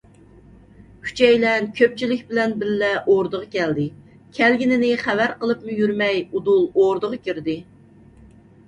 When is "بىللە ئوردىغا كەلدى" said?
2.63-3.87